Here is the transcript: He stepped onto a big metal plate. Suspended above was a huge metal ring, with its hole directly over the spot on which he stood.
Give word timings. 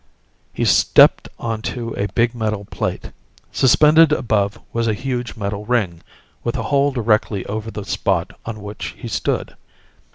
He 0.51 0.65
stepped 0.65 1.29
onto 1.37 1.89
a 1.95 2.07
big 2.15 2.33
metal 2.33 2.65
plate. 2.65 3.11
Suspended 3.51 4.11
above 4.11 4.59
was 4.73 4.87
a 4.87 4.95
huge 4.95 5.35
metal 5.37 5.63
ring, 5.67 6.01
with 6.43 6.55
its 6.57 6.65
hole 6.69 6.91
directly 6.91 7.45
over 7.45 7.69
the 7.69 7.85
spot 7.85 8.31
on 8.43 8.63
which 8.63 8.95
he 8.97 9.07
stood. 9.07 9.55